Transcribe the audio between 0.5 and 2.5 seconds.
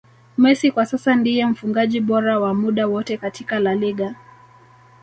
kwa sasa ndiye mfungaji bora